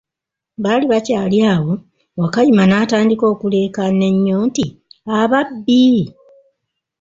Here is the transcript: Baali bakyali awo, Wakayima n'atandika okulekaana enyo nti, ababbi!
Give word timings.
Baali 0.63 0.85
bakyali 0.91 1.37
awo, 1.53 1.73
Wakayima 2.19 2.63
n'atandika 2.67 3.23
okulekaana 3.33 4.05
enyo 4.13 4.37
nti, 4.47 4.65
ababbi! 5.19 5.85